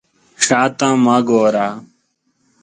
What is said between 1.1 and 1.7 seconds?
ګوره.